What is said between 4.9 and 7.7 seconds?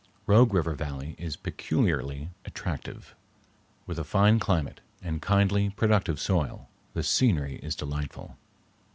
and kindly, productive soil, the scenery